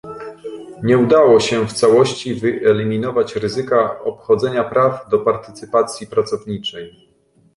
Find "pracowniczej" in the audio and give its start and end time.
6.07-7.07